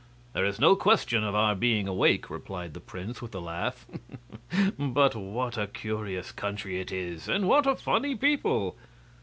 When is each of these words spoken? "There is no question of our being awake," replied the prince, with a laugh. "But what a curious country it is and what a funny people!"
"There 0.33 0.43
is 0.45 0.59
no 0.59 0.75
question 0.75 1.23
of 1.23 1.35
our 1.35 1.53
being 1.53 1.87
awake," 1.87 2.31
replied 2.31 2.73
the 2.73 2.79
prince, 2.79 3.21
with 3.21 3.35
a 3.35 3.39
laugh. 3.39 3.85
"But 4.79 5.13
what 5.13 5.59
a 5.59 5.67
curious 5.67 6.31
country 6.31 6.79
it 6.81 6.91
is 6.91 7.29
and 7.29 7.47
what 7.47 7.67
a 7.67 7.75
funny 7.75 8.15
people!" 8.15 8.77